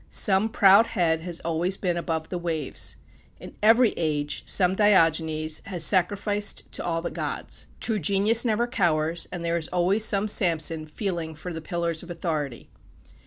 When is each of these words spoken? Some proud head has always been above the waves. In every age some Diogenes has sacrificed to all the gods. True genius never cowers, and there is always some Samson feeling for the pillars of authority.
Some 0.09 0.49
proud 0.49 0.87
head 0.87 1.21
has 1.21 1.39
always 1.41 1.77
been 1.77 1.95
above 1.95 2.29
the 2.29 2.39
waves. 2.39 2.95
In 3.39 3.55
every 3.61 3.91
age 3.97 4.41
some 4.47 4.73
Diogenes 4.73 5.61
has 5.67 5.83
sacrificed 5.83 6.71
to 6.71 6.83
all 6.83 7.03
the 7.03 7.11
gods. 7.11 7.67
True 7.79 7.99
genius 7.99 8.43
never 8.43 8.65
cowers, 8.65 9.27
and 9.31 9.45
there 9.45 9.57
is 9.57 9.67
always 9.67 10.03
some 10.03 10.27
Samson 10.27 10.87
feeling 10.87 11.35
for 11.35 11.53
the 11.53 11.61
pillars 11.61 12.01
of 12.01 12.09
authority. 12.09 12.71